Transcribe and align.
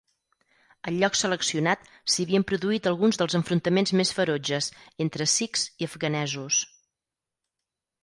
Al 0.91 0.95
lloc 1.03 1.19
seleccionat 1.19 1.83
s'hi 2.13 2.25
havien 2.29 2.47
produït 2.53 2.89
alguns 2.93 3.21
dels 3.23 3.37
enfrontaments 3.41 3.95
més 4.03 4.15
ferotges 4.21 4.73
entre 5.09 5.31
sikhs 5.37 5.71
i 5.85 5.93
afganesos. 5.95 6.67